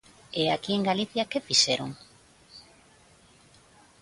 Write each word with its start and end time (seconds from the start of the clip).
E 0.41 0.43
aquí 0.55 0.71
en 0.77 0.83
Galicia 0.89 1.29
¿que 1.31 1.45
fixeron? 1.47 1.89